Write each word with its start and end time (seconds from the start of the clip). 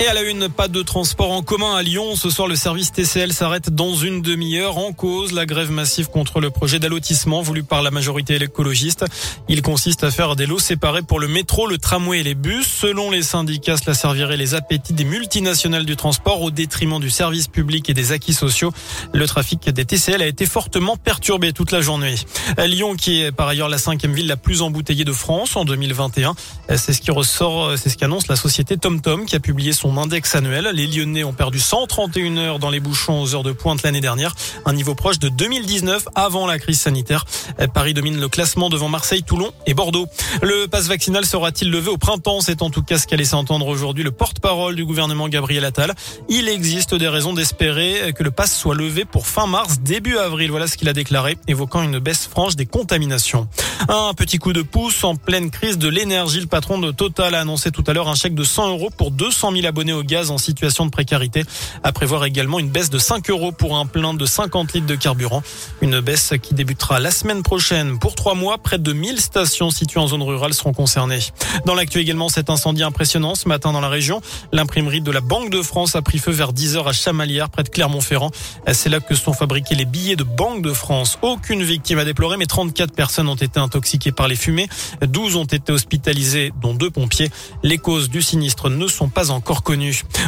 Et 0.00 0.06
à 0.06 0.14
la 0.14 0.22
une, 0.22 0.48
pas 0.48 0.68
de 0.68 0.80
transport 0.82 1.32
en 1.32 1.42
commun 1.42 1.74
à 1.74 1.82
Lyon. 1.82 2.14
Ce 2.14 2.30
soir, 2.30 2.46
le 2.46 2.54
service 2.54 2.92
TCL 2.92 3.32
s'arrête 3.32 3.70
dans 3.70 3.96
une 3.96 4.22
demi-heure. 4.22 4.78
En 4.78 4.92
cause, 4.92 5.32
la 5.32 5.44
grève 5.44 5.72
massive 5.72 6.08
contre 6.08 6.38
le 6.38 6.50
projet 6.50 6.78
d'allotissement 6.78 7.42
voulu 7.42 7.64
par 7.64 7.82
la 7.82 7.90
majorité 7.90 8.36
écologiste. 8.36 9.04
Il 9.48 9.60
consiste 9.60 10.04
à 10.04 10.12
faire 10.12 10.36
des 10.36 10.46
lots 10.46 10.60
séparés 10.60 11.02
pour 11.02 11.18
le 11.18 11.26
métro, 11.26 11.66
le 11.66 11.78
tramway 11.78 12.20
et 12.20 12.22
les 12.22 12.36
bus. 12.36 12.64
Selon 12.64 13.10
les 13.10 13.22
syndicats, 13.22 13.76
cela 13.76 13.92
servirait 13.92 14.36
les 14.36 14.54
appétits 14.54 14.92
des 14.92 15.02
multinationales 15.02 15.84
du 15.84 15.96
transport 15.96 16.42
au 16.42 16.52
détriment 16.52 17.00
du 17.00 17.10
service 17.10 17.48
public 17.48 17.90
et 17.90 17.94
des 17.94 18.12
acquis 18.12 18.34
sociaux. 18.34 18.72
Le 19.12 19.26
trafic 19.26 19.68
des 19.68 19.84
TCL 19.84 20.22
a 20.22 20.28
été 20.28 20.46
fortement 20.46 20.96
perturbé 20.96 21.52
toute 21.52 21.72
la 21.72 21.80
journée. 21.80 22.14
Lyon, 22.56 22.94
qui 22.94 23.22
est 23.22 23.32
par 23.32 23.48
ailleurs 23.48 23.68
la 23.68 23.78
cinquième 23.78 24.12
ville 24.12 24.28
la 24.28 24.36
plus 24.36 24.62
embouteillée 24.62 25.04
de 25.04 25.12
France 25.12 25.56
en 25.56 25.64
2021. 25.64 26.36
C'est 26.76 26.92
ce 26.92 27.00
qui 27.00 27.10
ressort, 27.10 27.76
c'est 27.76 27.88
ce 27.88 27.96
qu'annonce 27.96 28.28
la 28.28 28.36
société 28.36 28.76
TomTom 28.76 29.26
qui 29.26 29.34
a 29.34 29.40
publié 29.40 29.72
son 29.72 29.87
index 29.96 30.34
annuel. 30.34 30.70
Les 30.74 30.86
Lyonnais 30.86 31.24
ont 31.24 31.32
perdu 31.32 31.58
131 31.58 32.36
heures 32.36 32.58
dans 32.58 32.68
les 32.68 32.80
bouchons 32.80 33.22
aux 33.22 33.34
heures 33.34 33.42
de 33.42 33.52
pointe 33.52 33.82
l'année 33.82 34.00
dernière, 34.00 34.34
un 34.66 34.72
niveau 34.72 34.94
proche 34.94 35.18
de 35.18 35.28
2019 35.28 36.08
avant 36.14 36.46
la 36.46 36.58
crise 36.58 36.80
sanitaire. 36.80 37.24
Paris 37.72 37.94
domine 37.94 38.20
le 38.20 38.28
classement 38.28 38.68
devant 38.68 38.88
Marseille, 38.88 39.22
Toulon 39.22 39.52
et 39.66 39.74
Bordeaux. 39.74 40.06
Le 40.42 40.66
pass 40.66 40.88
vaccinal 40.88 41.24
sera-t-il 41.24 41.70
levé 41.70 41.88
au 41.88 41.96
printemps? 41.96 42.40
C'est 42.40 42.60
en 42.60 42.70
tout 42.70 42.82
cas 42.82 42.98
ce 42.98 43.06
qu'a 43.06 43.16
laissé 43.16 43.34
entendre 43.34 43.66
aujourd'hui 43.68 44.04
le 44.04 44.10
porte-parole 44.10 44.74
du 44.74 44.84
gouvernement 44.84 45.28
Gabriel 45.28 45.64
Attal. 45.64 45.94
Il 46.28 46.48
existe 46.48 46.94
des 46.94 47.08
raisons 47.08 47.32
d'espérer 47.32 48.12
que 48.14 48.24
le 48.24 48.30
pass 48.30 48.54
soit 48.54 48.74
levé 48.74 49.04
pour 49.04 49.26
fin 49.26 49.46
mars, 49.46 49.78
début 49.80 50.18
avril. 50.18 50.50
Voilà 50.50 50.66
ce 50.66 50.76
qu'il 50.76 50.88
a 50.88 50.92
déclaré, 50.92 51.38
évoquant 51.46 51.82
une 51.82 51.98
baisse 51.98 52.26
franche 52.26 52.56
des 52.56 52.66
contaminations. 52.66 53.48
Un 53.88 54.12
petit 54.14 54.38
coup 54.38 54.52
de 54.52 54.62
pouce 54.62 55.04
en 55.04 55.14
pleine 55.16 55.50
crise 55.50 55.78
de 55.78 55.88
l'énergie. 55.88 56.40
Le 56.40 56.46
patron 56.46 56.78
de 56.78 56.90
Total 56.90 57.34
a 57.34 57.40
annoncé 57.40 57.70
tout 57.70 57.84
à 57.86 57.92
l'heure 57.92 58.08
un 58.08 58.14
chèque 58.14 58.34
de 58.34 58.44
100 58.44 58.70
euros 58.70 58.90
pour 58.90 59.10
200 59.10 59.52
000 59.52 59.66
abonnés 59.66 59.77
au 59.78 60.02
gaz 60.02 60.30
en 60.30 60.38
situation 60.38 60.86
de 60.86 60.90
précarité. 60.90 61.44
À 61.82 61.92
prévoir 61.92 62.24
également 62.24 62.58
une 62.58 62.68
baisse 62.68 62.90
de 62.90 62.98
5 62.98 63.30
euros 63.30 63.52
pour 63.52 63.76
un 63.76 63.86
plein 63.86 64.14
de 64.14 64.26
50 64.26 64.72
litres 64.72 64.86
de 64.86 64.96
carburant. 64.96 65.42
Une 65.80 66.00
baisse 66.00 66.32
qui 66.42 66.54
débutera 66.54 67.00
la 67.00 67.10
semaine 67.10 67.42
prochaine. 67.42 67.98
Pour 67.98 68.14
trois 68.14 68.34
mois, 68.34 68.58
près 68.58 68.78
de 68.78 68.92
1000 68.92 69.20
stations 69.20 69.70
situées 69.70 70.00
en 70.00 70.08
zone 70.08 70.22
rurale 70.22 70.54
seront 70.54 70.72
concernées. 70.72 71.20
Dans 71.64 71.74
l'actu 71.74 71.98
également, 71.98 72.28
cet 72.28 72.50
incendie 72.50 72.82
impressionnant 72.82 73.34
ce 73.34 73.48
matin 73.48 73.72
dans 73.72 73.80
la 73.80 73.88
région. 73.88 74.20
L'imprimerie 74.52 75.00
de 75.00 75.10
la 75.10 75.20
Banque 75.20 75.50
de 75.50 75.62
France 75.62 75.94
a 75.96 76.02
pris 76.02 76.18
feu 76.18 76.32
vers 76.32 76.52
10 76.52 76.76
heures 76.76 76.88
à 76.88 76.92
Chamalières, 76.92 77.50
près 77.50 77.62
de 77.62 77.68
Clermont-Ferrand. 77.68 78.30
C'est 78.72 78.88
là 78.88 79.00
que 79.00 79.14
sont 79.14 79.32
fabriqués 79.32 79.74
les 79.74 79.84
billets 79.84 80.16
de 80.16 80.24
Banque 80.24 80.62
de 80.62 80.72
France. 80.72 81.18
Aucune 81.22 81.62
victime 81.62 81.98
à 81.98 82.04
déplorer, 82.04 82.36
mais 82.36 82.46
34 82.46 82.92
personnes 82.92 83.28
ont 83.28 83.34
été 83.34 83.60
intoxiquées 83.60 84.12
par 84.12 84.28
les 84.28 84.36
fumées. 84.36 84.68
12 85.02 85.36
ont 85.36 85.44
été 85.44 85.72
hospitalisées, 85.72 86.52
dont 86.60 86.74
deux 86.74 86.90
pompiers. 86.90 87.30
Les 87.62 87.78
causes 87.78 88.08
du 88.08 88.22
sinistre 88.22 88.70
ne 88.70 88.86
sont 88.86 89.08
pas 89.08 89.30
encore 89.30 89.62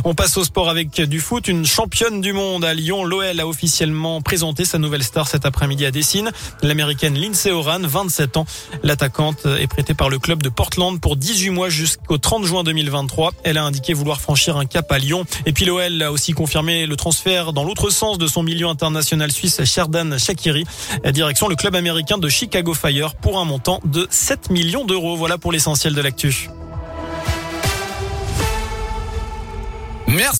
on 0.05 0.15
passe 0.15 0.37
au 0.37 0.45
sport 0.45 0.69
avec 0.69 1.01
du 1.01 1.19
foot. 1.19 1.49
Une 1.49 1.65
championne 1.65 2.21
du 2.21 2.35
monde 2.35 2.63
à 2.63 2.75
Lyon, 2.75 3.05
l'OL 3.05 3.41
a 3.41 3.47
officiellement 3.47 4.21
présenté 4.21 4.67
sa 4.67 4.77
nouvelle 4.77 5.03
star 5.03 5.29
cet 5.29 5.47
après-midi 5.47 5.87
à 5.87 5.91
Dessine. 5.91 6.31
L'américaine 6.63 7.15
Lindsay 7.15 7.51
Oran, 7.51 7.81
27 7.81 8.37
ans. 8.37 8.45
L'attaquante 8.83 9.47
est 9.47 9.67
prêtée 9.67 9.95
par 9.95 10.11
le 10.11 10.19
club 10.19 10.43
de 10.43 10.51
Portland 10.51 11.01
pour 11.01 11.17
18 11.17 11.51
mois 11.51 11.71
jusqu'au 11.71 12.19
30 12.19 12.45
juin 12.45 12.65
2023. 12.65 13.33
Elle 13.43 13.57
a 13.57 13.65
indiqué 13.65 13.95
vouloir 13.95 14.21
franchir 14.21 14.59
un 14.59 14.67
cap 14.67 14.93
à 14.93 14.99
Lyon. 14.99 15.25
Et 15.47 15.55
puis 15.55 15.65
l'OL 15.65 16.03
a 16.03 16.13
aussi 16.13 16.33
confirmé 16.33 16.85
le 16.85 16.97
transfert 16.97 17.55
dans 17.55 17.65
l'autre 17.65 17.89
sens 17.89 18.19
de 18.19 18.27
son 18.27 18.43
milieu 18.43 18.67
international 18.67 19.33
suisse 19.33 19.65
Sherdan 19.65 20.19
Shakiri. 20.19 20.65
Direction 21.13 21.49
le 21.49 21.57
club 21.57 21.75
américain 21.75 22.19
de 22.19 22.29
Chicago 22.29 22.75
Fire 22.75 23.15
pour 23.15 23.39
un 23.39 23.47
montant 23.47 23.81
de 23.87 24.07
7 24.11 24.51
millions 24.51 24.85
d'euros. 24.85 25.17
Voilà 25.17 25.39
pour 25.39 25.51
l'essentiel 25.51 25.95
de 25.95 26.03
l'actu. 26.03 26.51
Merci. 30.11 30.29